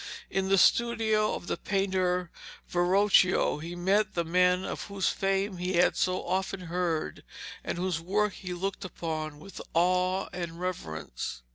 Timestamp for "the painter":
1.45-2.31